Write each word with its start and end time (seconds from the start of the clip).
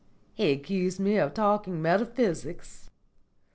He 0.33 0.51
accused 0.51 0.99
me 0.99 1.17
of 1.17 1.35
talking 1.35 1.79
metaphysics." 1.79 2.89